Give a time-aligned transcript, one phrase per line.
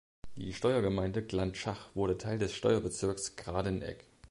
[0.35, 4.03] Die Steuergemeinde Glantschach wurde Teil des Steuerbezirks Gradenegg.